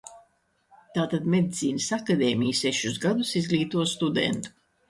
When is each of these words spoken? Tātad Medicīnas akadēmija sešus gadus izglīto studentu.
Tātad 0.97 1.27
Medicīnas 1.33 1.91
akadēmija 1.99 2.57
sešus 2.63 2.99
gadus 3.07 3.37
izglīto 3.43 3.89
studentu. 3.97 4.57